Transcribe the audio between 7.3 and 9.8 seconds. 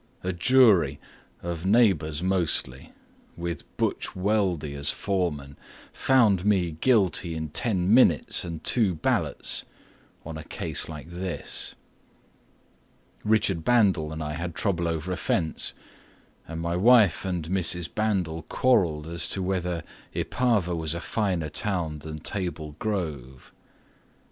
in ten minutes And two ballots